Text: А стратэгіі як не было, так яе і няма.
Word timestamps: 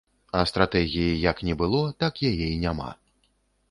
А 0.39 0.39
стратэгіі 0.51 1.21
як 1.29 1.45
не 1.51 1.59
было, 1.61 1.85
так 2.03 2.13
яе 2.35 2.37
і 2.53 2.61
няма. 2.69 2.91